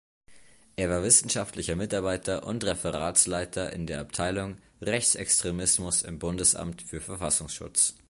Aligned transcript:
Er 0.77 0.89
war 0.89 1.03
wissenschaftlicher 1.03 1.75
Mitarbeiter 1.75 2.47
und 2.47 2.63
Referatsleiter 2.63 3.71
in 3.71 3.85
der 3.85 4.01
Abteilung 4.01 4.57
Rechtsextremismus 4.81 6.01
im 6.01 6.17
Bundesamt 6.17 6.81
für 6.81 7.01
Verfassungsschutz. 7.01 7.93